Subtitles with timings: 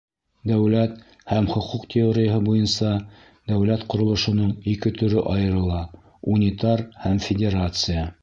[0.51, 0.93] Дәүләт
[1.31, 2.93] һәм хоҡуҡ теорияһы буйынса
[3.53, 5.83] дәүләт ҡоролошоноң ике төрө айырыла:
[6.37, 8.11] унитар һәм федерация.